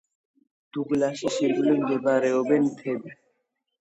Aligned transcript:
დუგლასის 0.77 1.37
ირგვლივ 1.47 1.77
მდებარეობენ 1.85 2.67
მთები. 2.71 3.15